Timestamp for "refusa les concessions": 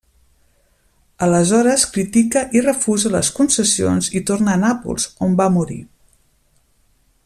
2.69-4.11